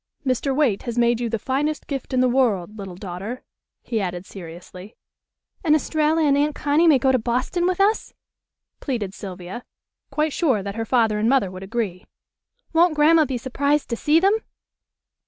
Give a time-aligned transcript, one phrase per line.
[0.25, 0.55] "Mr.
[0.55, 3.43] Waite has made you the finest gift in the world, little daughter,"
[3.83, 4.95] he added seriously.
[5.63, 8.11] "And Estralla and Aunt Connie may go to Boston with us?"
[8.79, 9.63] pleaded Sylvia,
[10.09, 12.07] quite sure that her father and mother would agree.
[12.73, 14.33] "Won't Grandma be surprised to see them?"